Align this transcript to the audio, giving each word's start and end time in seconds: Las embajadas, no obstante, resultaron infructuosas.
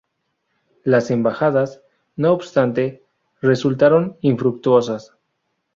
Las 0.83 1.11
embajadas, 1.11 1.83
no 2.15 2.33
obstante, 2.33 3.03
resultaron 3.39 4.17
infructuosas. 4.21 5.15